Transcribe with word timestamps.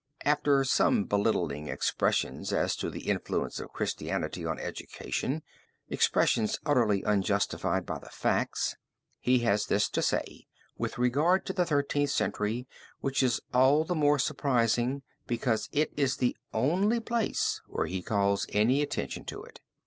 After 0.25 0.63
some 0.63 1.03
belittling 1.05 1.67
expressions 1.67 2.51
as 2.51 2.75
to 2.77 2.89
the 2.89 3.01
influence 3.07 3.59
of 3.59 3.71
Christianity 3.71 4.43
on 4.43 4.57
education 4.57 5.43
expressions 5.89 6.57
utterly 6.65 7.03
unjustified 7.03 7.85
by 7.85 7.99
the 7.99 8.09
facts 8.09 8.75
he 9.19 9.37
has 9.45 9.67
this 9.67 9.87
to 9.89 10.01
say 10.01 10.47
with 10.75 10.97
regard 10.97 11.45
to 11.45 11.53
the 11.53 11.67
Thirteenth 11.67 12.09
Century, 12.09 12.67
which 13.01 13.21
is 13.21 13.41
all 13.53 13.83
the 13.83 13.93
more 13.93 14.17
surprising 14.17 15.03
because 15.27 15.69
it 15.71 15.93
is 15.95 16.17
the 16.17 16.35
only 16.51 16.99
place 16.99 17.61
where 17.67 17.85
he 17.85 18.01
calls 18.01 18.47
any 18.49 18.81
attention 18.81 19.23
to 19.25 19.43
it. 19.43 19.61